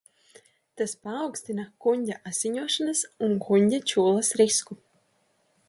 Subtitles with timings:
[0.79, 4.79] Tas paaugstina kuņģa asiņošanas un kuņģa čūlas risku.